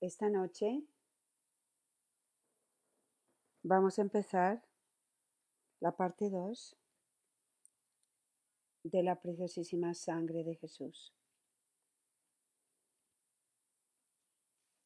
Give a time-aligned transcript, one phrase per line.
[0.00, 0.84] Esta noche
[3.64, 4.64] vamos a empezar
[5.80, 6.76] la parte 2
[8.84, 11.12] de la preciosísima sangre de Jesús.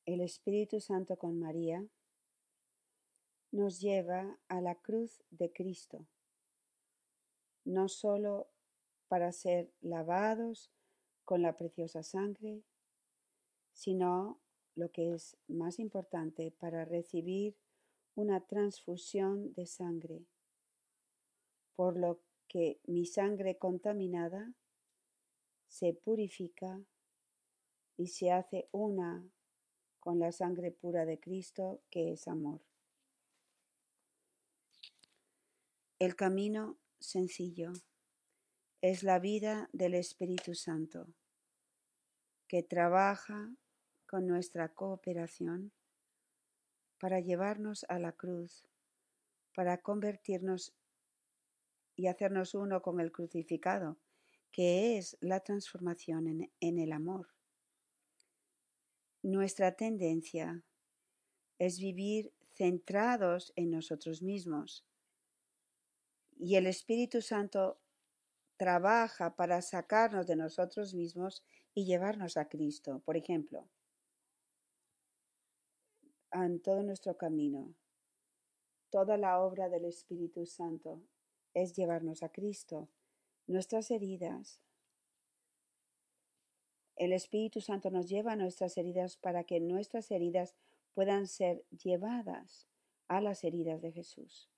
[0.06, 1.86] El Espíritu Santo con María
[3.50, 6.06] nos lleva a la cruz de Cristo,
[7.66, 8.50] no solo
[9.08, 10.72] para ser lavados
[11.26, 12.62] con la preciosa sangre,
[13.74, 14.41] sino
[14.74, 17.56] lo que es más importante para recibir
[18.14, 20.26] una transfusión de sangre,
[21.74, 24.54] por lo que mi sangre contaminada
[25.68, 26.84] se purifica
[27.96, 29.26] y se hace una
[30.00, 32.60] con la sangre pura de Cristo, que es amor.
[35.98, 37.72] El camino sencillo
[38.80, 41.06] es la vida del Espíritu Santo,
[42.48, 43.54] que trabaja
[44.12, 45.72] con nuestra cooperación
[47.00, 48.68] para llevarnos a la cruz,
[49.54, 50.74] para convertirnos
[51.96, 53.96] y hacernos uno con el crucificado,
[54.50, 57.30] que es la transformación en, el amor.
[59.22, 60.62] Nuestra tendencia
[61.58, 64.84] es vivir centrados en nosotros mismos
[66.38, 67.80] y el Espíritu Santo
[68.58, 71.42] trabaja para sacarnos de nosotros mismos
[71.72, 73.00] y llevarnos a Cristo.
[73.06, 73.70] Por ejemplo,
[76.62, 77.74] todo nuestro camino,
[78.90, 81.02] toda la obra del Espíritu Santo
[81.54, 82.88] es llevarnos a Cristo.
[83.46, 84.60] Nuestras heridas.
[86.96, 90.54] El Espíritu Santo nos lleva a nuestras heridas para que nuestras heridas
[90.94, 92.66] puedan ser llevadas
[93.08, 94.48] a las heridas de Jesús.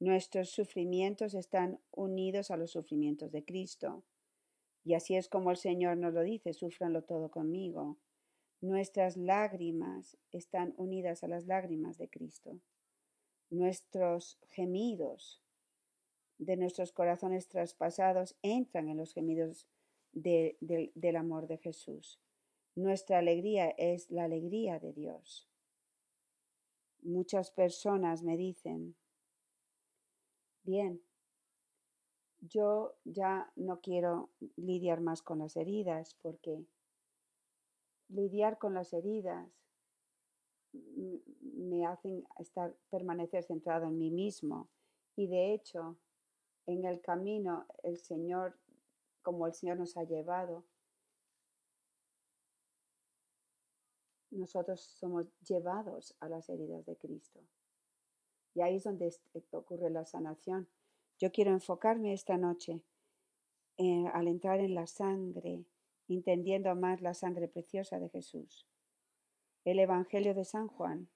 [0.00, 4.02] Nuestros sufrimientos están unidos a los sufrimientos de Cristo.
[4.82, 7.98] Y así es como el Señor nos lo dice, sufranlo todo conmigo.
[8.60, 12.60] Nuestras lágrimas están unidas a las lágrimas de Cristo
[13.50, 15.42] nuestros gemidos
[16.38, 19.68] de nuestros corazones traspasados entran en los gemidos
[20.12, 22.18] del amor de Jesús.
[22.74, 25.48] Nuestra alegría es la alegría de Dios.
[27.02, 28.94] Muchas personas me dicen,
[30.62, 31.02] bien,
[32.40, 36.64] yo ya no quiero lidiar más con las heridas porque
[38.10, 39.48] lidiar con las heridas
[40.72, 44.68] me hacen estar, permanecer centrado en mí mismo.
[45.16, 45.96] Y de hecho,
[46.66, 48.58] en el camino, el Señor,
[49.22, 50.64] como el Señor nos ha llevado,
[54.30, 57.40] nosotros somos llevados a las heridas de Cristo.
[58.54, 60.68] Y ahí es donde eh, ocurre la sanación.
[61.18, 62.82] Yo quiero enfocarme esta noche
[63.76, 65.64] eh, al entrar en la sangre,
[66.14, 68.66] entendiendo más la sangre preciosa de Jesús.
[69.64, 71.08] El Evangelio de San Juan,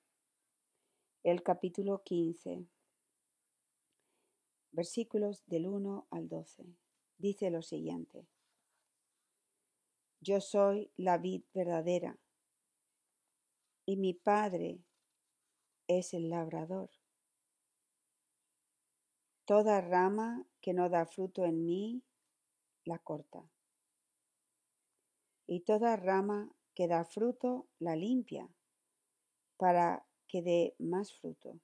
[1.22, 2.66] el capítulo 15,
[4.72, 6.64] versículos del 1 al 12.
[7.18, 8.26] Dice lo siguiente.
[10.20, 12.18] Yo soy la vid verdadera
[13.86, 14.80] y mi Padre
[15.86, 16.90] es el labrador.
[19.44, 22.02] Toda rama que no da fruto en mí,
[22.84, 23.53] la corta.
[25.46, 28.48] Y toda rama que da fruto, la limpia,
[29.56, 31.60] para que dé más fruto.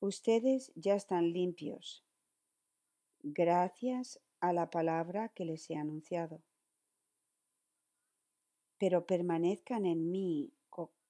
[0.00, 2.04] Ustedes ya están limpios,
[3.20, 6.42] gracias a la palabra que les he anunciado.
[8.78, 10.52] Pero permanezcan en mí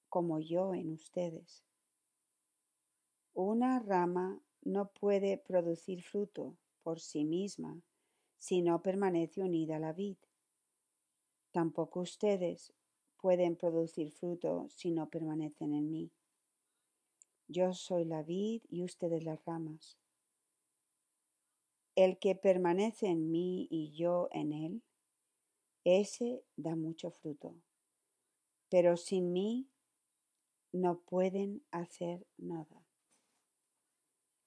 [0.09, 1.63] como yo en ustedes.
[3.33, 7.79] Una rama no puede producir fruto por sí misma
[8.39, 10.17] si no permanece unida a la vid.
[11.51, 12.73] Tampoco ustedes
[13.17, 16.11] pueden producir fruto si no permanecen en mí.
[17.47, 19.97] Yo soy la vid y ustedes las ramas.
[21.95, 24.83] El que permanece en mí y yo en él,
[25.83, 27.55] ese da mucho fruto.
[28.69, 29.67] Pero sin mí
[30.71, 32.85] no pueden hacer nada.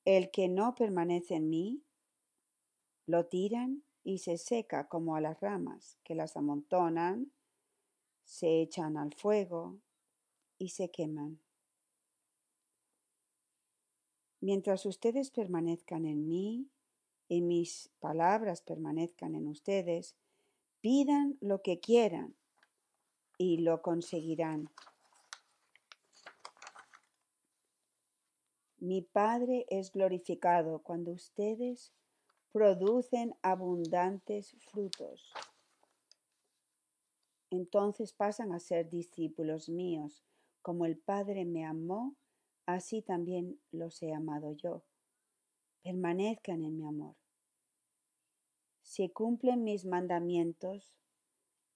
[0.04, 1.82] El que no permanece en mí,
[3.06, 7.32] lo tiran y se seca como a las ramas, que las amontonan,
[8.24, 9.78] se echan al fuego
[10.58, 11.40] y se queman.
[14.40, 16.68] Mientras ustedes permanezcan en mí
[17.28, 20.16] y mis palabras permanezcan en ustedes,
[20.80, 22.34] pidan lo que quieran
[23.38, 24.68] y lo conseguirán.
[28.78, 31.92] Mi Padre es glorificado cuando ustedes
[32.52, 35.32] producen abundantes frutos.
[37.50, 40.22] entonces pasan a ser discípulos míos.
[40.62, 42.16] Como el Padre me amó,
[42.64, 44.84] así también los he amado yo.
[45.82, 47.14] Permanezcan en mi amor.
[48.80, 50.94] Si cumplen mis mandamientos,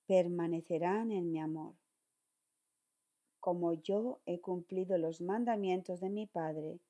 [0.07, 1.75] permanecerán en mi amor,
[3.41, 6.81] como yo he cumplido los mandamientos de mi Padre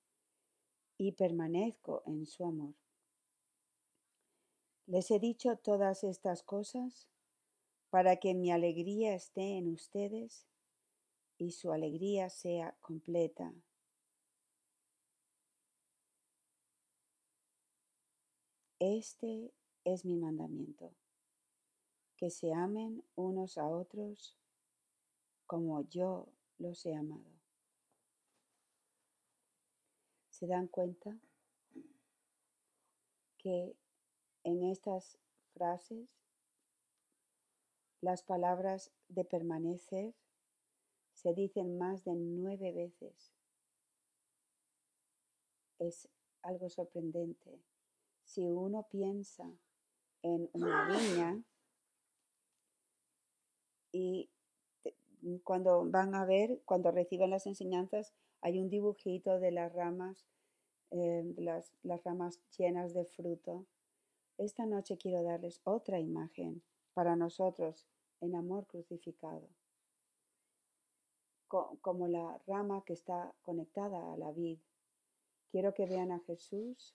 [0.97, 2.75] y permanezco en su amor.
[4.87, 7.09] Les he dicho todas estas cosas
[7.91, 10.47] para que mi alegría esté en ustedes
[11.39, 13.53] y su alegría sea completa.
[18.79, 19.53] Este
[19.85, 20.95] es mi mandamiento,
[22.17, 24.37] que se amen unos a otros
[25.47, 26.29] como yo
[26.59, 27.33] los he amado.
[30.31, 31.19] ¿Se dan cuenta
[33.39, 33.75] que
[34.47, 35.19] en estas
[35.55, 36.09] frases
[38.01, 40.15] las palabras de permanecer
[41.15, 43.35] se dicen más de nueve veces.
[45.81, 46.09] Es
[46.43, 47.61] algo sorprendente.
[48.23, 49.51] Si uno piensa
[50.23, 51.43] en una viña
[53.91, 54.31] y
[55.43, 58.13] cuando van a ver, cuando reciben las enseñanzas,
[58.43, 60.25] hay un dibujito de las ramas,
[60.93, 63.67] eh, las, las ramas llenas de fruto.
[64.39, 66.63] Esta noche quiero darles otra imagen
[66.93, 67.87] para nosotros
[68.21, 69.49] en amor crucificado,
[71.49, 74.59] como la rama que está conectada a la vid.
[75.51, 76.95] Quiero que vean a Jesús,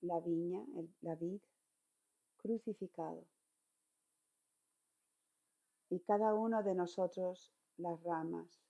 [0.00, 0.64] la viña,
[1.00, 1.40] la vid,
[2.36, 3.24] crucificado.
[5.90, 8.60] Y cada uno de nosotros las ramas.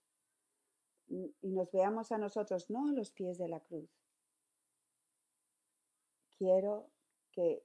[1.07, 3.89] Y nos veamos a nosotros, no a los pies de la cruz.
[6.37, 6.89] Quiero
[7.37, 7.63] que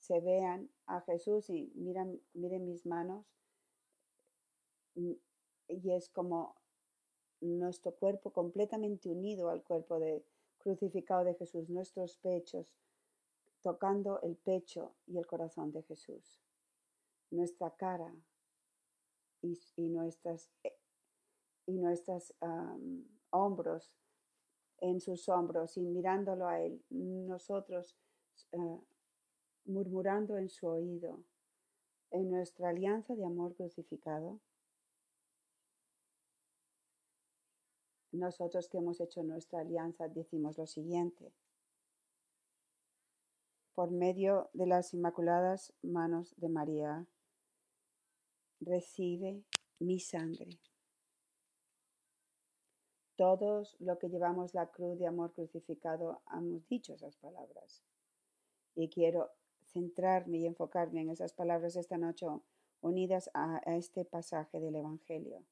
[0.00, 2.20] se vean a Jesús y miren
[2.66, 3.24] mis manos.
[4.96, 5.12] Mm,
[5.68, 6.56] y es como
[7.40, 10.22] nuestro cuerpo completamente unido al cuerpo de,
[10.58, 12.66] crucificado de Jesús, nuestros pechos,
[13.62, 16.42] tocando el pecho y el corazón de Jesús,
[17.30, 18.14] nuestra cara
[19.40, 20.76] y, nuestras, eh,
[21.64, 22.34] y nuestros
[23.30, 23.96] hombros
[24.80, 27.96] en sus hombros y mirándolo a Él, nosotros
[28.52, 28.78] ah,
[29.64, 31.22] murmurando en su oído,
[32.10, 34.40] en nuestra alianza de amor crucificado,
[38.12, 41.32] nosotros que hemos hecho nuestra alianza decimos lo siguiente.
[43.74, 47.06] Por medio de las inmaculadas manos de María,
[48.60, 49.42] recibe
[49.80, 50.60] mi sangre.
[53.16, 57.82] Todos lo que llevamos la cruz de amor crucificado hemos dicho esas palabras.
[58.76, 59.30] Y quiero
[59.74, 62.26] centrarme y enfocarme en esas palabras esta noche
[62.80, 65.44] unidas a, este pasaje del Evangelio.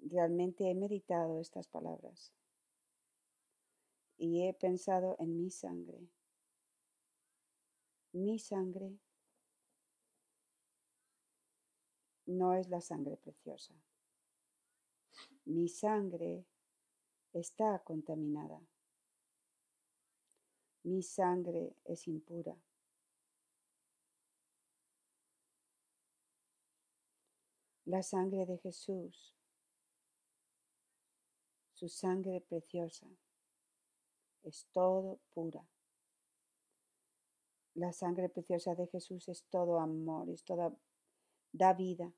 [0.00, 2.32] Realmente he meditado estas palabras
[4.18, 6.08] y he pensado en mi sangre.
[8.12, 8.98] Mi sangre
[12.26, 13.74] no es la sangre preciosa.
[15.44, 16.44] Mi sangre
[17.32, 18.60] está contaminada.
[20.84, 22.56] Mi sangre es impura.
[27.84, 29.34] La sangre de Jesús,
[31.74, 33.06] su sangre preciosa,
[34.42, 35.64] es todo pura.
[37.74, 40.72] La sangre preciosa de Jesús es todo amor, es toda,
[41.52, 42.12] da vida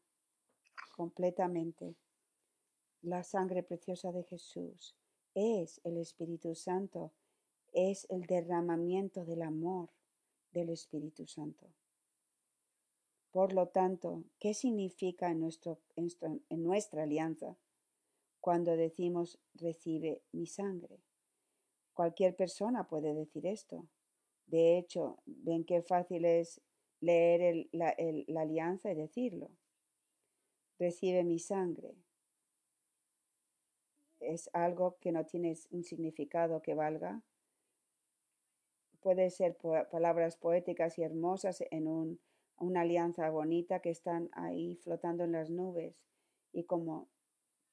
[0.97, 1.97] completamente.
[3.02, 4.97] La sangre preciosa de Jesús
[5.35, 7.12] es el Espíritu Santo
[7.75, 9.90] es el derramamiento del amor
[10.52, 11.69] del Espíritu Santo.
[13.33, 15.40] Por lo tanto, ¿qué significa en,
[16.62, 17.57] nuestra alianza
[18.40, 21.00] cuando decimos recibe mi sangre?
[21.95, 23.88] Cualquier persona puede decir esto.
[24.47, 26.61] De hecho, ven qué fácil es
[27.00, 27.97] leer la,
[28.28, 29.50] la alianza y decirlo.
[30.78, 31.97] Recibe mi sangre.
[34.21, 37.23] Es algo que no tiene un significado que valga,
[39.04, 39.58] puede ser
[39.90, 42.18] palabras poéticas y hermosas en
[42.56, 45.94] una alianza bonita que están ahí flotando en las nubes.
[46.54, 47.11] Y como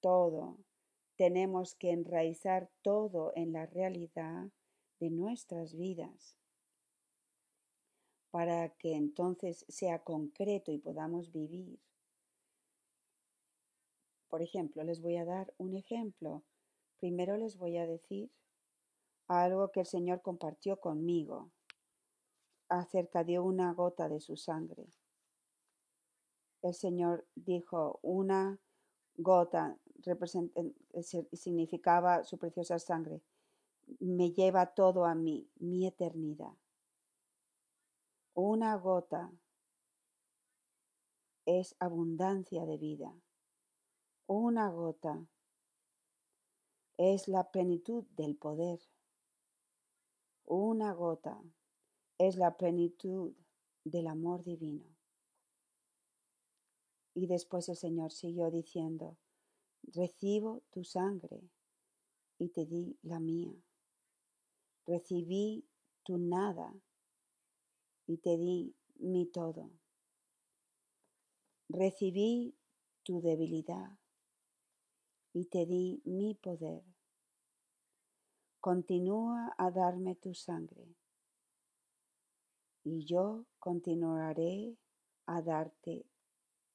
[0.01, 0.57] todo,
[1.15, 4.50] tenemos que enraizar todo en la realidad
[5.00, 6.38] de nuestras vidas
[8.29, 11.79] para que entonces sea concreto y podamos vivir.
[14.27, 16.43] Por ejemplo, les voy a dar un ejemplo.
[17.00, 18.29] Primero les voy a decir
[19.39, 21.51] algo que el Señor compartió conmigo
[22.67, 24.88] acerca de una gota de su sangre.
[26.61, 28.59] el Señor dijo, una
[29.17, 29.77] gota
[31.33, 33.21] significaba su preciosa sangre,
[34.00, 36.53] me lleva todo a mí, mi eternidad.
[38.33, 39.31] Una gota
[41.45, 43.13] es abundancia de vida.
[44.27, 45.25] Una gota
[46.97, 48.79] es la plenitud del poder.
[50.53, 51.41] Una gota
[52.17, 53.34] es la plenitud
[53.86, 54.84] del amor divino.
[57.13, 59.17] Y después el Señor siguió diciendo,
[59.84, 61.50] recibo tu sangre
[62.38, 63.53] y te di la mía.
[64.86, 65.63] Recibí
[66.03, 66.75] tu nada
[68.05, 69.72] y te di mi todo.
[71.70, 72.58] Recibí
[73.03, 73.98] tu debilidad
[75.31, 76.90] y te di mi poder.
[78.62, 80.86] Continúa a darme tu sangre
[82.84, 84.77] y yo continuaré
[85.25, 86.06] a darte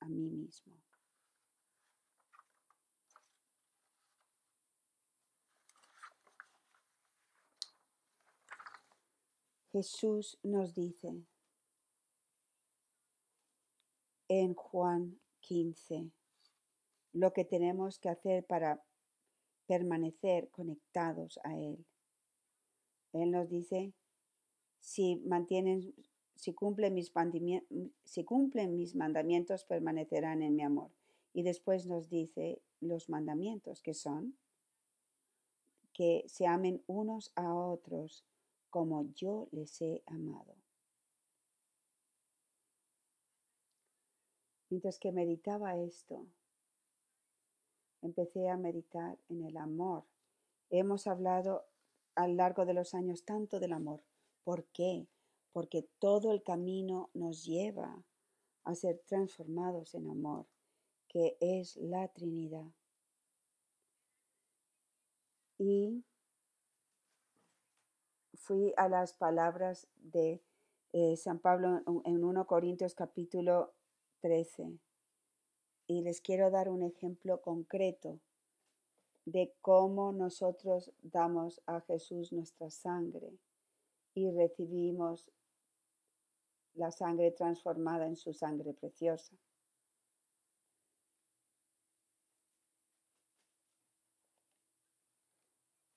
[0.01, 0.75] a mí mismo.
[9.71, 11.23] Jesús nos dice
[14.27, 16.11] en Juan 15
[17.13, 18.83] lo que tenemos que hacer para
[19.67, 21.85] permanecer conectados a Él.
[23.13, 23.93] Él nos dice,
[24.81, 25.95] si mantienen,
[26.35, 27.13] si cumplen mis,
[28.05, 30.91] si cumplen mis mandamientos, permanecerán en mi amor.
[31.33, 34.37] Y después nos dice los mandamientos que son
[35.93, 38.23] que se amen unos a otros
[38.69, 40.55] como yo les he amado.
[44.69, 46.27] Mientras que meditaba esto,
[48.03, 50.05] empecé a meditar en el amor.
[50.71, 51.65] Hemos hablado
[52.15, 54.03] a lo largo de los años tanto del amor.
[54.45, 55.07] ¿Por qué?
[55.53, 58.05] Porque todo el camino nos lleva
[58.65, 60.47] a ser transformados en amor,
[61.09, 62.67] que es la Trinidad.
[65.59, 66.05] Y
[68.35, 70.43] fui a las palabras de
[70.93, 73.75] eh, San Pablo en 1 Corintios capítulo
[74.21, 74.79] 13
[75.87, 78.21] y les quiero dar un ejemplo concreto
[79.25, 83.39] de cómo nosotros damos a Jesús nuestra sangre
[84.15, 85.31] y recibimos
[86.75, 89.35] la sangre transformada en su sangre preciosa.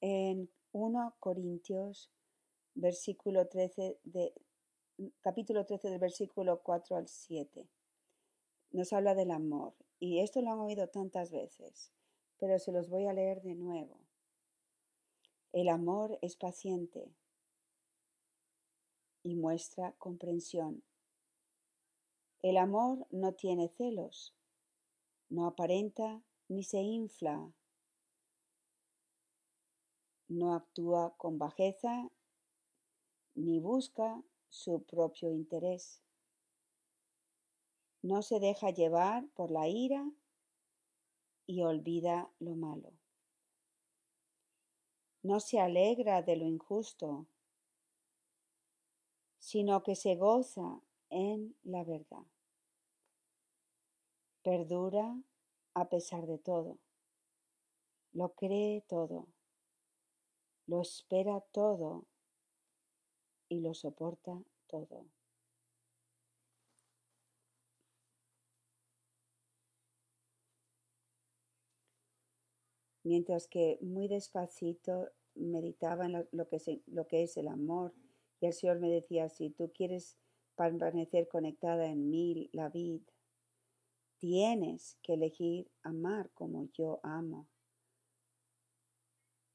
[0.01, 2.09] En 1 Corintios
[2.75, 4.33] versículo 13 de,
[5.21, 7.67] capítulo 13 del versículo 4 al 7.
[8.71, 9.73] Nos habla del amor.
[9.99, 11.91] Y esto lo han oído tantas veces,
[12.37, 13.99] pero se los voy a leer de nuevo.
[15.51, 17.11] El amor es paciente
[19.23, 20.83] y muestra comprensión.
[22.41, 24.33] El amor no tiene celos,
[25.27, 27.51] no aparenta ni se infla,
[30.29, 32.09] no actúa con bajeza
[33.35, 36.01] ni busca su propio interés.
[38.01, 40.09] No se deja llevar por la ira
[41.45, 42.93] y olvida lo malo.
[45.21, 47.27] No se alegra de lo injusto,
[49.39, 52.23] sino que se goza en la verdad.
[54.43, 55.21] Perdura
[55.73, 56.77] a pesar de todo.
[58.13, 59.27] Lo cree todo.
[60.67, 62.05] Lo espera todo
[63.49, 65.05] y lo soporta todo.
[73.09, 77.91] Mientras que muy despacito meditaba en lo, que, es el amor
[78.39, 80.15] y el Señor me decía, si tú quieres
[80.55, 83.11] permanecer conectada en mí, la vida,
[84.19, 87.47] tienes que elegir amar como yo amo.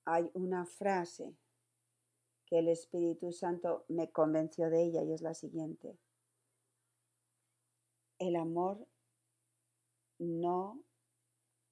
[0.05, 1.37] Hay una frase
[2.47, 5.97] que el Espíritu Santo me convenció de ella y es la siguiente.
[8.19, 8.85] El amor
[10.19, 10.83] no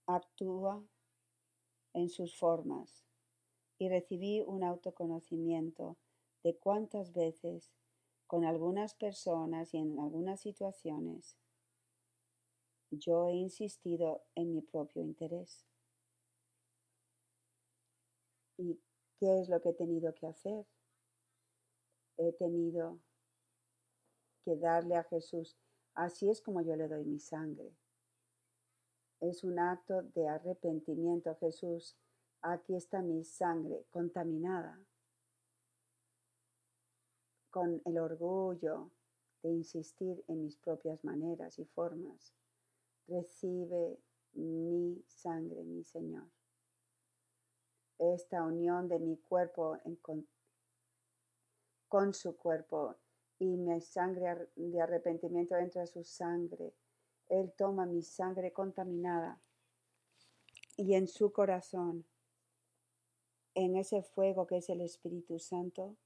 [0.07, 0.87] actúa
[1.95, 3.05] en sus formas
[3.79, 5.97] y recibí un autoconocimiento
[6.43, 7.73] de cuántas veces
[8.27, 11.37] con algunas personas y en algunas situaciones
[12.93, 15.65] yo he insistido en mi propio interés.
[18.59, 18.79] ¿Y
[19.19, 20.67] qué es lo que he tenido que hacer?
[22.19, 22.99] He tenido
[24.45, 25.57] que darle a Jesús.
[25.95, 27.73] Así es como yo le doy mi sangre.
[29.23, 31.97] Es un acto de arrepentimiento, Jesús.
[32.41, 34.77] Aquí está mi sangre contaminada
[37.49, 38.91] con el orgullo
[39.45, 42.35] de insistir en mis propias maneras y formas.
[43.07, 43.97] Recibe
[44.33, 46.29] mi sangre, mi Señor.
[47.99, 49.79] Esta unión de mi cuerpo
[51.89, 52.97] con, su cuerpo
[53.39, 56.75] y mi sangre de arrepentimiento entra su sangre.
[57.33, 59.41] Él toma mi sangre contaminada
[60.77, 62.05] y en su corazón,
[63.55, 65.97] en ese fuego que es el Espíritu Santo,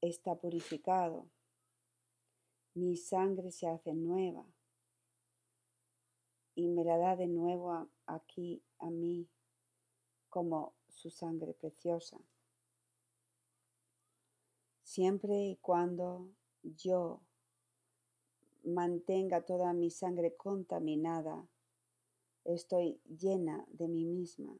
[0.00, 1.28] está purificado.
[2.74, 4.44] Mi sangre se hace nueva
[6.56, 9.28] y me la da de nuevo aquí a mí
[10.30, 12.18] como su sangre preciosa.
[14.82, 16.28] Siempre y cuando
[16.64, 17.22] yo
[18.64, 21.46] mantenga toda mi sangre contaminada,
[22.44, 24.56] estoy llena de mí misma.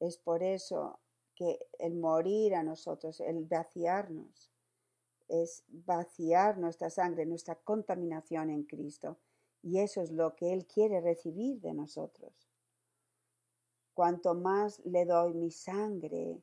[0.00, 1.00] Es por eso
[1.34, 4.52] que el morir a nosotros, el vaciarnos,
[5.28, 9.18] es vaciar nuestra sangre, nuestra contaminación en Cristo.
[9.62, 12.32] Y eso es lo que Él quiere recibir de nosotros.
[13.94, 16.42] Cuanto más le doy mi sangre,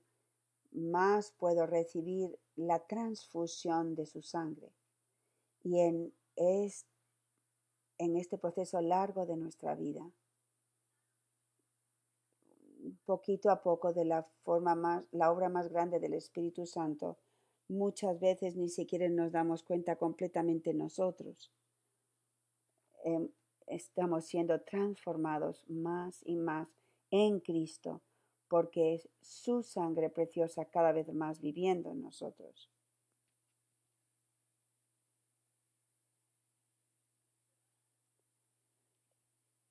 [0.71, 4.71] más puedo recibir la transfusión de su sangre.
[5.63, 6.85] Y en, es,
[7.97, 10.09] en este proceso largo de nuestra vida,
[13.05, 17.17] poquito a poco de la forma más, la obra más grande del Espíritu Santo,
[17.67, 21.51] muchas veces ni siquiera nos damos cuenta completamente nosotros.
[23.03, 23.29] Em,
[23.67, 26.67] estamos siendo transformados más y más
[27.11, 28.01] en Cristo,
[28.47, 32.69] porque es su sangre preciosa cada vez más viviendo en nosotros.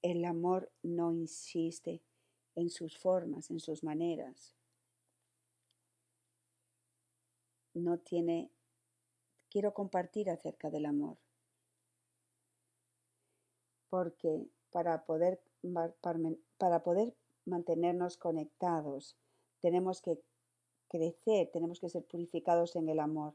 [0.03, 2.03] El amor no insiste
[2.55, 4.55] en sus formas, en sus maneras.
[7.75, 8.51] No tiene,
[9.51, 11.19] quiero compartir acerca del amor,
[13.89, 15.41] porque para poder,
[16.59, 19.17] para poder mantenernos conectados,
[19.61, 20.21] tenemos que
[20.89, 23.35] crecer, tenemos que ser purificados en el amor.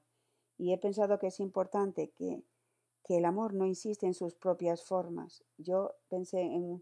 [0.58, 2.44] Y he pensado que es importante que,
[3.04, 5.44] que el amor no insiste en sus propias formas.
[5.58, 6.82] Yo pensé en,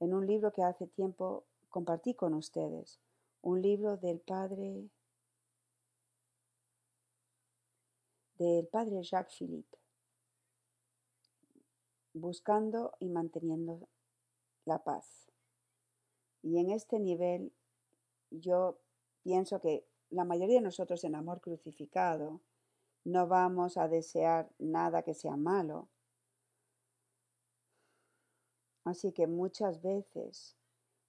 [0.00, 3.00] un libro que hace tiempo compartí con ustedes
[3.40, 4.88] un libro del padre
[8.38, 9.78] del padre Jacques Philippe,
[12.12, 13.88] buscando y manteniendo
[14.64, 15.30] la paz.
[16.42, 17.52] Y en este nivel
[18.30, 18.80] yo
[19.22, 22.40] pienso que la mayoría de nosotros en amor crucificado
[23.04, 25.88] no vamos a desear nada que sea malo.
[28.84, 30.56] Así que muchas veces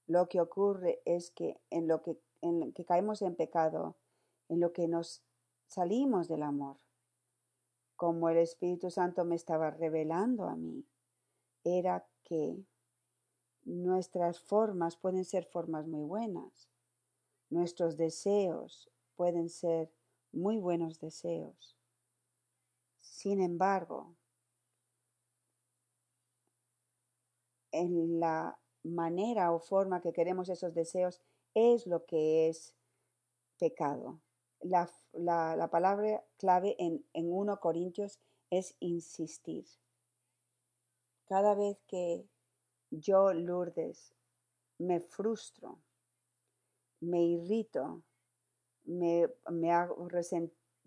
[0.07, 3.95] lo que ocurre es que en lo que, en que caemos en pecado,
[4.49, 5.23] en lo que nos
[5.67, 6.77] salimos del amor,
[7.95, 10.85] como el Espíritu Santo me estaba revelando a mí,
[11.63, 12.57] era que
[13.63, 16.69] nuestras formas pueden ser formas muy buenas,
[17.49, 19.91] nuestros deseos pueden ser
[20.31, 21.75] muy buenos deseos.
[23.15, 24.13] Sin embargo,
[27.71, 31.21] en la manera o forma que queremos esos deseos
[31.53, 32.75] es lo que es
[33.57, 34.19] pecado.
[34.59, 34.89] La,
[35.71, 39.65] palabra clave en, en 1 Corintios es insistir.
[41.25, 42.27] Cada vez que
[42.91, 44.13] yo, Lourdes,
[44.77, 45.79] me frustro,
[46.99, 48.03] me irrito,
[48.83, 49.95] me, me hago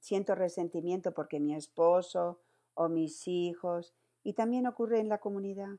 [0.00, 2.40] siento resentimiento porque mi esposo
[2.74, 5.78] o mis hijos, y también ocurre en la comunidad,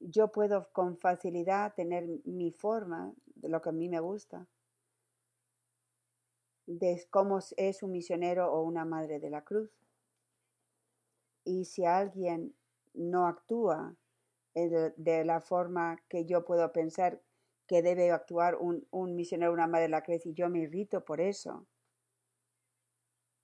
[0.00, 4.46] yo puedo con facilidad tener mi forma de lo que a mí me gusta,
[6.66, 9.70] de cómo es un misionero o una madre de la cruz.
[11.44, 12.54] Y si alguien
[12.94, 13.94] no actúa
[14.54, 17.22] de la forma que yo puedo pensar
[17.66, 20.60] que debe actuar un, un misionero o una madre de la cruz y yo me
[20.60, 21.66] irrito por eso,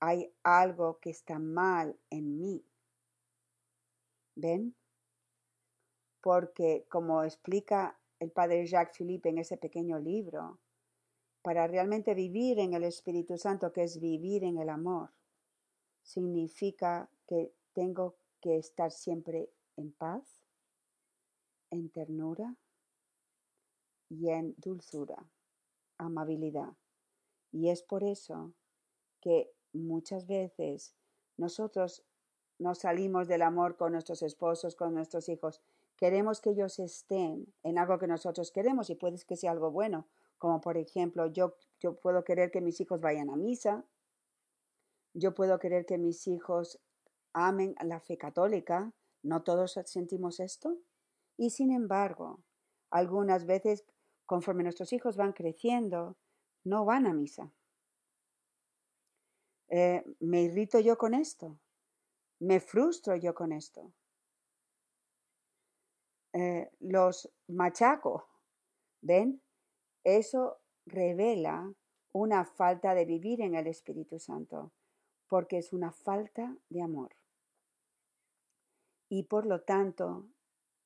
[0.02, 2.64] hay algo que está mal en mí.
[4.34, 4.74] ¿Ven?
[6.22, 10.60] porque como explica el padre Jacques Philippe en ese pequeño libro,
[11.42, 15.10] para realmente vivir en el Espíritu Santo, que es vivir en el amor,
[16.02, 20.44] significa que tengo que estar siempre en paz,
[21.70, 22.54] en ternura
[24.08, 25.28] y en dulzura,
[25.98, 26.76] amabilidad.
[27.50, 28.52] Y es por eso
[29.20, 30.94] que muchas veces
[31.36, 32.04] nosotros
[32.58, 35.62] nos salimos del amor con nuestros esposos, con nuestros hijos,
[36.02, 40.08] Queremos que ellos estén en algo que nosotros queremos y puede que sea algo bueno,
[40.36, 43.84] como por ejemplo, yo, yo puedo querer que mis hijos vayan a misa,
[45.14, 46.80] yo puedo querer que mis hijos
[47.32, 50.76] amen la fe católica, ¿No todos sentimos esto?
[51.36, 52.40] Y sin embargo,
[52.90, 53.84] algunas veces,
[54.26, 56.16] conforme nuestros hijos van creciendo,
[56.64, 57.52] no van a misa.
[59.74, 61.58] Eh, me irrito yo con esto,
[62.40, 63.90] me frustro yo con esto,
[66.34, 68.28] eh, los machaco,
[69.00, 69.40] ¿ven?
[70.04, 71.72] Eso revela
[72.12, 74.72] una falta de vivir en el Espíritu Santo,
[75.26, 77.16] porque es una falta de amor.
[79.08, 80.28] Y por lo tanto,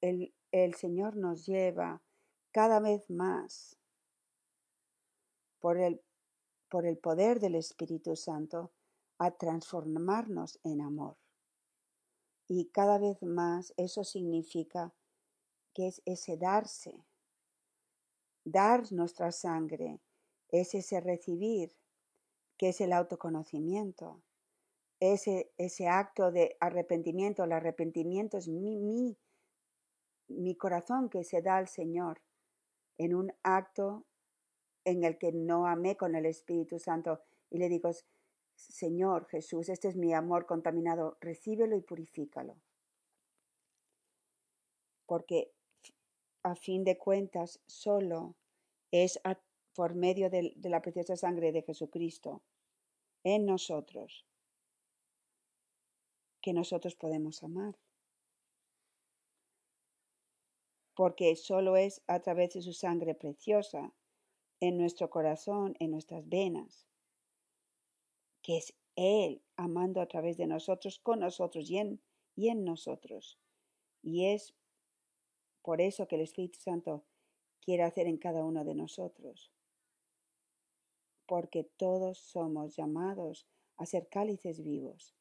[0.00, 2.02] el, el Señor nos lleva
[2.52, 3.76] cada vez más
[5.58, 6.05] por el,
[6.68, 8.72] por el poder del Espíritu Santo
[9.18, 11.16] a transformarnos en amor.
[12.48, 14.94] Y cada vez más eso significa
[15.74, 17.04] que es ese darse,
[18.44, 20.00] dar nuestra sangre,
[20.50, 21.76] es ese recibir,
[22.56, 24.22] que es el autoconocimiento,
[25.00, 27.44] ese, ese acto de arrepentimiento.
[27.44, 29.18] El arrepentimiento es mi, mi,
[30.28, 32.22] mi corazón que se da al Señor
[32.96, 34.06] en un acto
[34.86, 37.20] en el que no amé con el Espíritu Santo
[37.50, 37.90] y le digo,
[38.54, 42.56] Señor Jesús, este es mi amor contaminado, recíbelo y purifícalo.
[45.06, 45.52] Porque
[46.44, 48.36] a fin de cuentas solo
[48.92, 49.20] es
[49.74, 52.42] por medio de, de la preciosa sangre de Jesucristo
[53.24, 54.24] en nosotros
[56.40, 57.76] que nosotros podemos amar.
[60.94, 63.92] Porque solo es a través de su sangre preciosa
[64.60, 66.86] en nuestro corazón, en nuestras venas,
[68.42, 71.78] que es Él amando a través de nosotros, con nosotros y
[72.48, 73.38] en, nosotros.
[74.02, 74.54] Y es
[75.62, 77.04] por eso que el Espíritu Santo
[77.60, 79.52] quiere hacer en cada uno de nosotros.
[81.26, 85.16] Porque todos somos llamados a ser cálices vivos.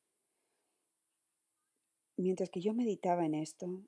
[2.17, 3.81] Mientras que yo meditaba en esto,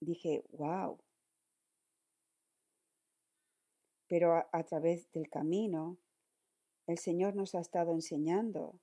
[0.00, 0.98] dije, wow.
[4.14, 5.98] Pero a, a través del camino
[6.86, 8.78] el Señor nos ha estado enseñando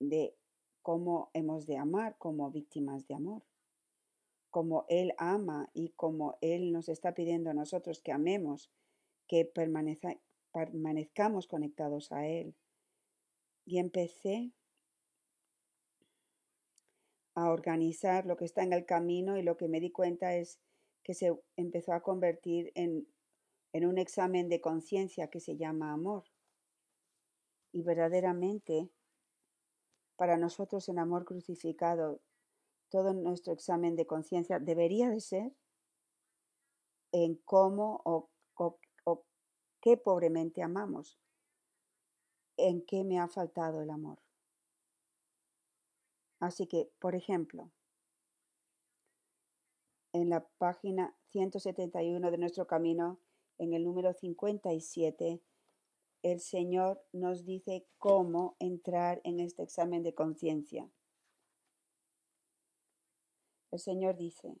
[0.00, 0.34] de
[0.80, 3.42] cómo hemos de amar como víctimas de amor,
[4.48, 8.70] como Él ama y como Él nos está pidiendo a nosotros que amemos,
[9.28, 12.54] que permanezcamos conectados a Él.
[13.66, 14.54] Y empecé
[17.34, 20.58] a organizar lo que está en el camino y lo que me di cuenta es
[21.02, 23.06] que se empezó a convertir en,
[23.74, 26.22] en un examen de conciencia que se llama amor.
[27.72, 28.88] Y verdaderamente,
[30.14, 32.20] para nosotros en amor crucificado,
[32.88, 35.52] todo nuestro examen de conciencia debería de ser
[37.10, 39.24] en cómo o, o, o,
[39.80, 41.18] qué pobremente amamos,
[42.56, 44.20] en qué me ha faltado el amor.
[46.38, 47.72] Así que, por ejemplo,
[50.12, 53.18] en la página 171 de nuestro camino,
[53.58, 55.40] en el número 57,
[56.22, 60.90] el Señor nos dice cómo entrar en este examen de conciencia.
[63.70, 64.56] El Señor dice,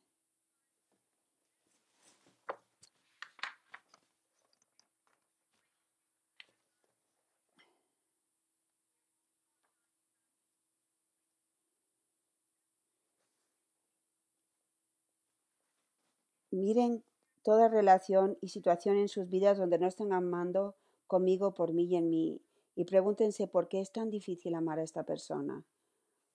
[16.50, 17.04] miren
[17.44, 20.74] toda relación y situación en sus vidas donde no estén amando
[21.06, 22.40] conmigo, por mí y en mí.
[22.74, 25.64] Y pregúntense por qué es tan difícil amar a esta persona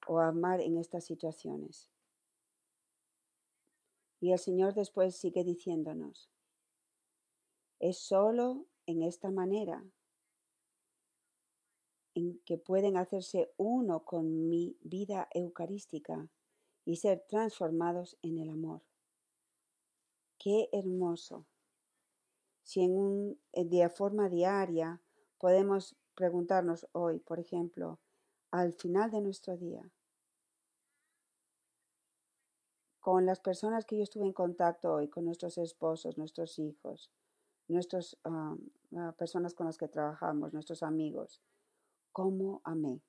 [0.08, 1.90] o amar en estas situaciones.
[4.22, 6.30] Y el Señor después sigue diciéndonos,
[7.80, 9.84] es solo en esta manera
[12.14, 16.28] en que pueden hacerse uno con mi vida eucarística
[16.86, 18.89] y ser transformados en el amor.
[20.40, 21.46] Qué hermoso
[22.64, 25.02] si en un, eh, de forma diaria
[25.38, 28.00] podemos preguntarnos hoy, por ejemplo,
[28.52, 29.90] al final de nuestro día,
[33.00, 37.10] con las personas que yo estuve en contacto hoy, con nuestros esposos, nuestros hijos,
[37.68, 38.56] nuestras uh,
[38.92, 41.42] uh, personas con las que trabajamos, nuestros amigos,
[42.12, 43.02] cómo amé.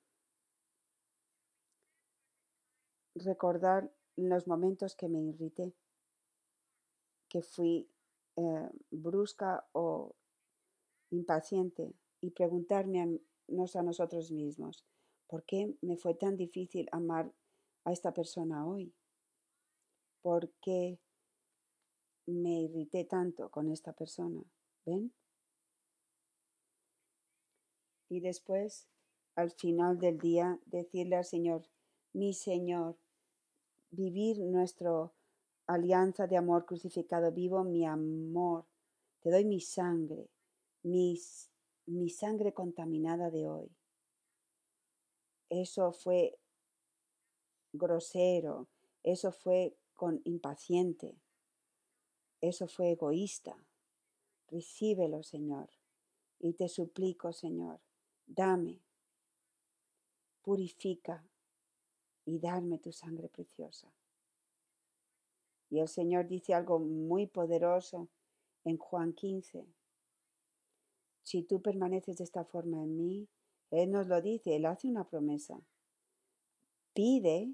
[3.15, 5.73] Recordar los momentos que me irrité,
[7.31, 7.89] que fui
[8.35, 10.13] eh, brusca o
[11.11, 14.85] impaciente y preguntarme a, nosotros mismos,
[15.27, 17.31] ¿por qué me fue tan difícil amar
[17.85, 18.93] a esta persona hoy?
[20.21, 20.99] ¿Por qué
[22.27, 24.43] me irrité tanto con esta persona?
[24.85, 25.13] ¿Ven?
[28.09, 28.89] Y después,
[29.35, 31.65] al final del día, decirle al Señor,
[32.13, 32.97] mi Señor,
[33.89, 35.11] vivir nuestra
[35.73, 37.31] alianza de amor crucificado.
[37.31, 38.65] Vivo mi amor.
[39.21, 40.29] Te doy mi sangre,
[40.83, 41.49] mis,
[41.85, 43.71] mi sangre contaminada de hoy.
[45.49, 46.39] Eso fue
[47.73, 48.67] grosero,
[49.03, 51.15] eso fue con impaciente,
[52.39, 53.55] eso fue egoísta.
[54.47, 55.69] Recíbelo, Señor.
[56.39, 57.79] Y te suplico, Señor,
[58.25, 58.81] dame,
[60.41, 61.23] purifica
[62.25, 63.93] y darme tu sangre preciosa.
[65.71, 68.09] Y el Señor dice algo muy poderoso
[68.65, 69.65] en Juan 15.
[71.23, 73.27] Si tú permaneces de esta forma en mí,
[73.71, 75.61] Él nos lo dice, Él hace una promesa.
[76.93, 77.53] Pide,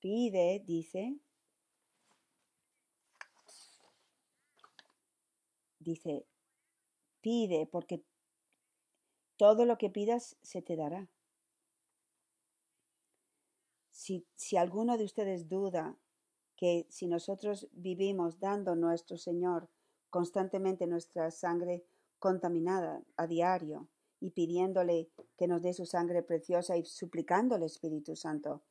[0.00, 1.16] pide, dice,
[5.78, 6.26] dice,
[7.22, 8.04] pide porque
[9.38, 11.08] todo lo que pidas se te dará.
[14.34, 15.96] Si, alguno de ustedes duda
[16.56, 19.68] que si nosotros vivimos dando nuestro Señor
[20.10, 21.84] constantemente nuestra sangre
[22.18, 28.62] contaminada a diario y pidiéndole que nos dé su sangre preciosa y suplicándole Espíritu Santo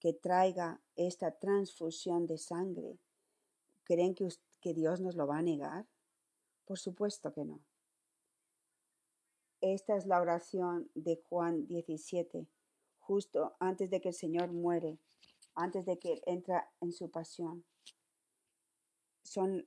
[0.00, 2.98] que traiga esta transfusión de sangre,
[3.84, 4.28] ¿creen que,
[4.60, 5.86] que Dios nos lo va a negar?
[6.64, 7.60] Por supuesto que no.
[9.60, 12.46] Esta es la oración de Juan 17,
[13.10, 15.00] justo antes de que el Señor muere,
[15.56, 17.64] antes de que entra en su pasión.
[19.24, 19.64] Son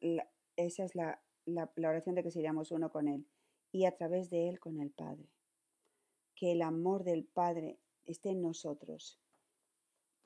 [0.55, 3.27] esa es la, la, oración de que seríamos uno con Él
[3.73, 5.27] y a través de Él con el Padre.
[6.35, 9.19] Que el amor del Padre esté en nosotros,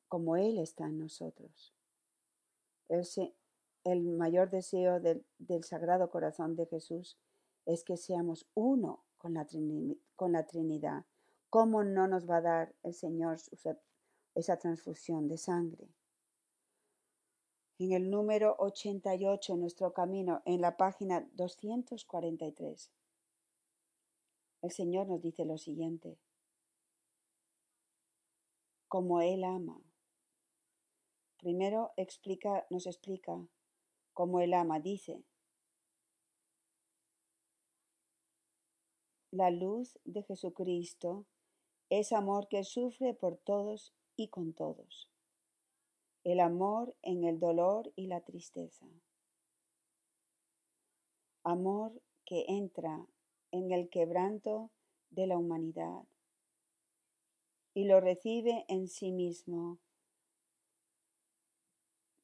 [0.08, 1.74] como Él está en nosotros.
[2.88, 3.04] El,
[3.84, 7.18] el mayor deseo del, del Sagrado Corazón de Jesús
[7.66, 9.48] es que seamos uno con la,
[10.16, 11.04] con la Trinidad.
[11.50, 13.38] ¿Cómo no nos va a dar el Señor
[14.36, 15.88] esa transfusión de sangre?
[17.80, 22.92] En el número 88 en nuestro camino, en la página 243,
[24.62, 26.18] el Señor nos dice lo siguiente.
[28.90, 29.80] Como Él ama.
[31.38, 33.48] Primero explica, nos explica
[34.14, 34.80] cómo Él ama.
[34.80, 35.24] Dice,
[39.32, 41.28] La luz de Jesucristo
[41.90, 45.10] es amor que sufre por todos y con todos.
[46.24, 48.86] El amor en el dolor y la tristeza.
[51.44, 53.08] Amor que entra
[53.52, 54.72] en el quebranto
[55.10, 56.04] de la humanidad
[57.74, 59.80] y lo recibe en sí mismo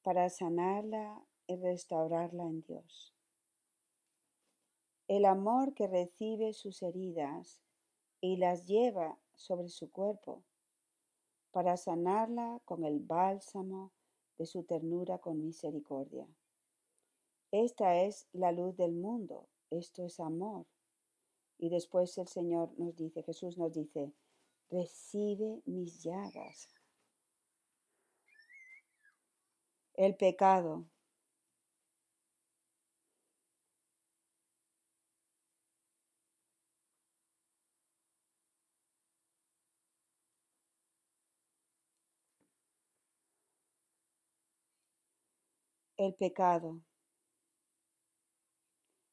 [0.02, 3.14] para sanarla y restaurarla en Dios
[5.08, 7.62] el amor que recibe sus heridas
[8.22, 10.44] y las lleva sobre su cuerpo
[11.52, 13.92] para sanarla con el bálsamo
[14.38, 16.28] de su ternura con misericordia.
[17.52, 20.66] Esta es la luz del mundo, esto es amor.
[21.60, 24.12] Y después el Señor nos dice, Jesús nos dice,
[24.70, 26.68] recibe mis llagas.
[29.94, 30.86] El pecado,
[45.98, 46.82] el pecado,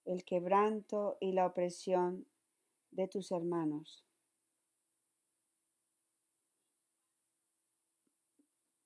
[0.06, 2.26] el quebranto y la opresión
[2.90, 4.04] de tus hermanos.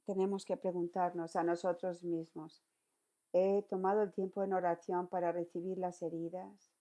[0.06, 2.62] Tenemos que preguntarnos a nosotros mismos,
[3.32, 6.74] ¿he tomado el tiempo en oración para recibir las heridas,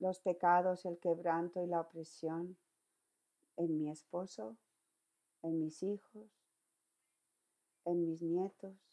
[0.00, 2.56] los pecados, el quebranto y la opresión
[3.56, 4.56] en mi esposo,
[5.42, 6.26] en mis hijos,
[7.84, 8.91] en mis nietos?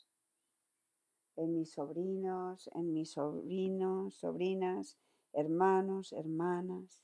[1.39, 4.97] En mis sobrinos, en mis sobrinos, sobrinas,
[5.31, 7.01] hermanos, hermanas,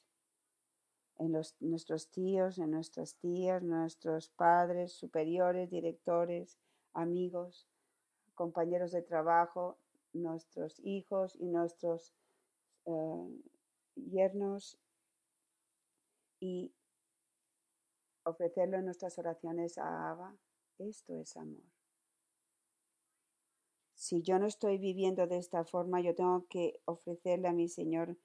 [1.17, 6.57] en los, nuestros tíos, en nuestras tías, nuestros padres, superiores, directores,
[6.93, 7.65] amigos,
[8.33, 9.77] compañeros de trabajo,
[10.11, 12.13] nuestros hijos y nuestros
[12.85, 13.41] eh,
[13.95, 14.77] yernos
[16.41, 16.73] y
[18.23, 20.35] ofrecerlo en nuestras oraciones a Abba.
[20.77, 21.74] Esto es amor
[23.95, 28.17] si yo no estoy viviendo de esta forma, yo tengo que ofrecerle a mi Señor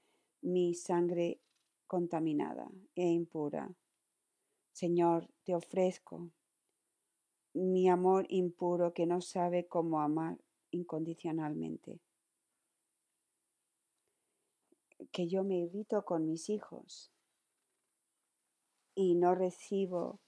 [0.43, 1.41] mi sangre
[1.87, 3.75] contaminada e impura.
[4.73, 6.31] Señor, te ofrezco
[7.53, 10.39] mi amor impuro que no sabe cómo amar
[10.71, 12.01] incondicionalmente.
[15.13, 17.11] Que yo me irrito con mis hijos
[18.95, 20.21] y no recibo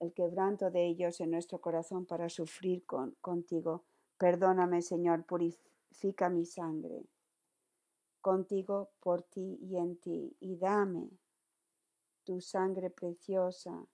[0.00, 3.84] el quebranto de ellos en nuestro corazón para sufrir con, contigo.
[4.18, 7.06] Perdóname, Señor, purifica mi sangre
[8.22, 11.10] contigo, por ti y en ti, y dame
[12.24, 13.86] tu sangre preciosa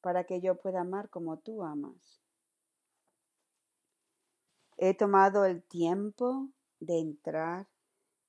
[0.00, 2.20] para que yo pueda amar como tú amas.
[4.78, 6.48] He tomado el tiempo
[6.80, 7.68] de entrar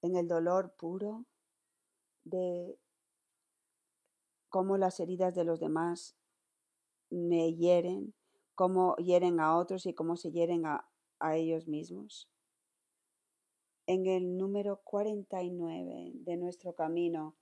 [0.01, 1.25] en el dolor puro,
[2.23, 2.77] de
[4.49, 6.15] cómo las heridas de los demás
[7.09, 8.13] me hieren,
[8.55, 10.88] cómo hieren a otros y cómo se hieren a,
[11.19, 12.29] a ellos mismos.
[13.87, 17.35] En el número 49 de nuestro camino,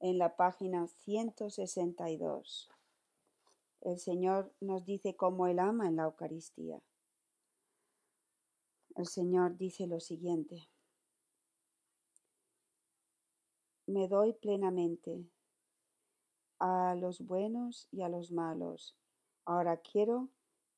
[0.00, 2.70] en la página 162,
[3.80, 6.82] el Señor nos dice cómo Él ama en la Eucaristía.
[8.96, 10.68] El Señor dice lo siguiente.
[13.86, 15.26] Me doy plenamente
[16.58, 18.96] a los buenos y a los malos.
[19.44, 20.30] Ahora quiero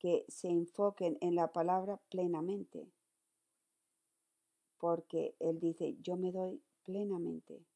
[0.06, 2.88] que se enfoquen en la palabra plenamente,
[4.78, 7.66] porque Él dice, yo me doy plenamente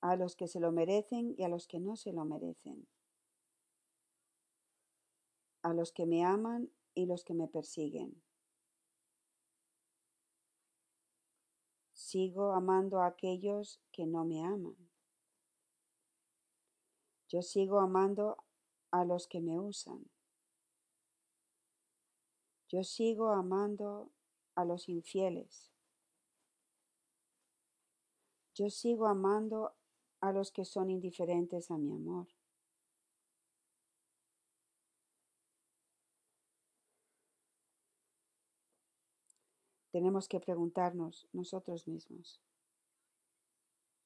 [0.00, 2.88] a los que se lo merecen y a los que no se lo merecen,
[5.60, 8.22] a los que me aman y los que me persiguen.
[11.92, 14.88] Sigo amando a aquellos que no me aman.
[17.28, 18.38] Yo sigo amando
[18.90, 20.10] a los que me usan.
[22.70, 24.10] Yo sigo amando
[24.54, 25.70] a los infieles.
[28.54, 29.74] Yo sigo amando
[30.20, 32.28] a los que son indiferentes a mi amor.
[39.90, 42.40] tenemos que preguntarnos nosotros mismos,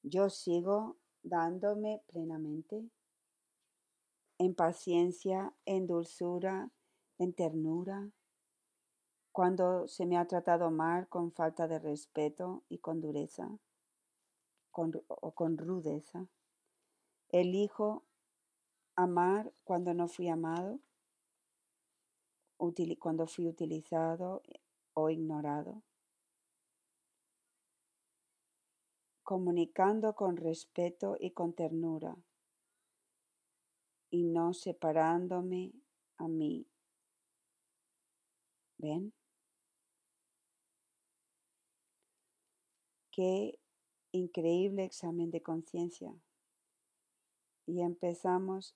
[0.03, 2.89] ¿yo sigo dándome plenamente?
[4.37, 6.71] En paciencia, en dulzura,
[7.19, 8.11] en ternura,
[9.35, 13.49] cuando se me ha tratado mal con falta de respeto y con dureza
[14.71, 16.25] o con rudeza.
[17.27, 18.05] Elijo
[18.95, 20.79] amar cuando no fui amado,
[22.97, 24.41] cuando fui utilizado
[24.93, 25.83] o ignorado,
[29.21, 32.15] comunicando con respeto y con ternura
[34.09, 35.73] y no separándome
[36.19, 36.65] a mí.
[38.77, 39.11] ¿Ven?
[43.15, 43.57] Qué
[44.11, 46.13] increíble examen de conciencia.
[47.65, 48.75] Y empezamos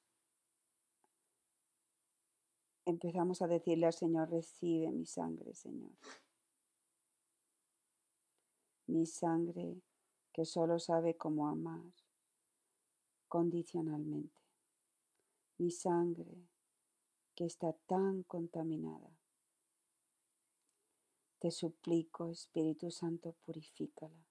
[2.86, 5.92] empezamos a decirle al Señor, recibe mi sangre, Señor.
[8.88, 9.82] Mi sangre
[10.32, 11.92] que solo sabe cómo amar
[13.28, 14.42] condicionalmente.
[15.58, 16.48] Mi sangre
[17.36, 19.12] que está tan contaminada.
[21.40, 24.29] Te suplico, Espíritu Santo, purifícala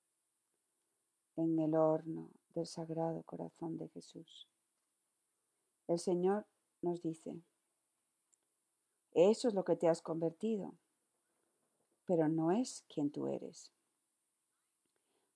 [1.38, 4.48] en el horno del Sagrado Corazón de Jesús.
[5.87, 6.46] El Señor
[6.83, 7.40] nos dice,
[9.14, 10.74] eso es lo que te has convertido,
[12.07, 13.70] pero no es quien tú eres.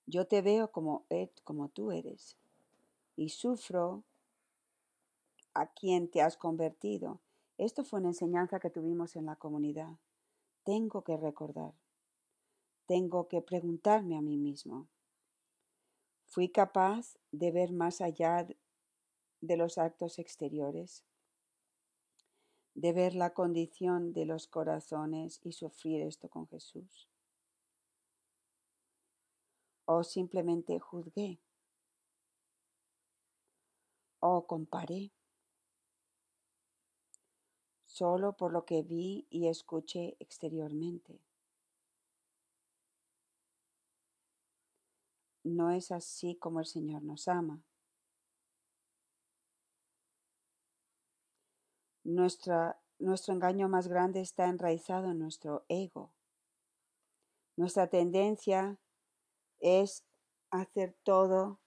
[0.05, 1.05] Yo te veo como,
[1.45, 2.35] como tú eres
[3.15, 4.03] y sufro
[5.53, 7.21] a quien te has convertido.
[7.57, 9.97] Esto fue una enseñanza que tuvimos en la comunidad.
[10.65, 11.73] Tengo que recordar,
[12.87, 14.87] tengo que preguntarme a mí mismo.
[16.33, 18.47] ¿Fui capaz de ver más allá
[19.41, 21.03] de los actos exteriores?
[22.75, 27.07] de ver la condición de los corazones y sufrir esto con Jesús.
[29.85, 31.39] O simplemente juzgué.
[34.19, 35.11] O comparé.
[37.85, 41.19] Solo por lo que vi y escuché exteriormente.
[45.43, 47.61] No es así como el Señor nos ama.
[52.03, 56.11] nuestro engaño más grande está enraizado en nuestro ego.
[57.55, 58.77] Nuestra tendencia
[59.59, 60.03] es
[60.51, 61.59] hacer todo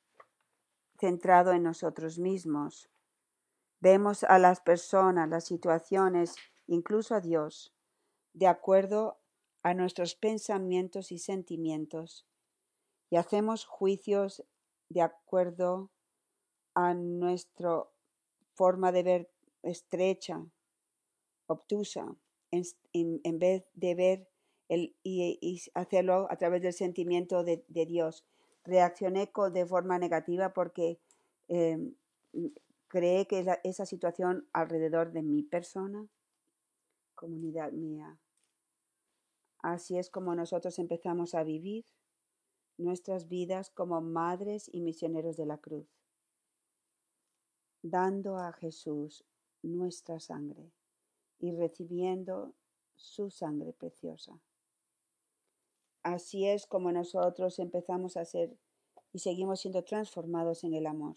[0.99, 2.91] centrado en nosotros mismos.
[3.81, 7.75] Vemos a las personas, las situaciones, incluso a Dios,
[8.33, 9.19] de acuerdo
[9.63, 12.27] a nuestros pensamientos y sentimientos,
[13.11, 14.45] y hacemos juicios
[14.89, 15.91] de acuerdo
[16.75, 17.85] a nuestra
[18.55, 19.31] forma de ver
[19.63, 20.45] estrecha,
[21.47, 22.17] obtusa,
[22.51, 24.29] en, vez de ver
[24.69, 28.25] el, y, hacerlo a través del sentimiento de, Dios.
[28.65, 30.99] Reaccioné de forma negativa porque
[32.89, 36.09] creé que esa situación alrededor de mi persona,
[37.15, 38.19] comunidad mía.
[39.61, 41.85] Así es como nosotros empezamos a vivir
[42.79, 45.87] nuestras vidas como madres y misioneros de la cruz,
[47.83, 49.25] dando a Jesús
[49.63, 50.73] nuestra sangre
[51.39, 52.55] y recibiendo
[52.95, 54.41] su sangre preciosa.
[56.03, 58.57] Así es como nosotros empezamos a ser
[59.13, 61.17] y seguimos siendo transformados en el amor.